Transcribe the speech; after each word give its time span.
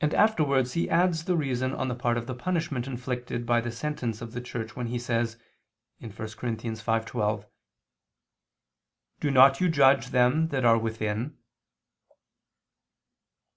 and 0.00 0.14
afterwards 0.14 0.74
he 0.74 0.88
adds 0.88 1.24
the 1.24 1.36
reason 1.36 1.74
on 1.74 1.88
the 1.88 1.96
part 1.96 2.16
of 2.16 2.28
the 2.28 2.32
punishment 2.36 2.86
inflicted 2.86 3.44
by 3.44 3.60
the 3.60 3.72
sentence 3.72 4.22
of 4.22 4.30
the 4.30 4.40
Church 4.40 4.76
when 4.76 4.86
he 4.86 5.00
says 5.00 5.36
(1 5.98 6.12
Cor. 6.12 6.26
5:12): 6.26 7.46
"Do 9.18 9.32
not 9.32 9.60
you 9.60 9.68
judge 9.68 10.10
them 10.10 10.46
that 10.50 10.64
are 10.64 10.78
within?" 10.78 11.36